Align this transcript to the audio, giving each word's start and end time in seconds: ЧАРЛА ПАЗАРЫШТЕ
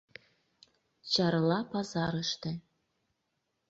ЧАРЛА 1.11 1.59
ПАЗАРЫШТЕ 1.71 2.51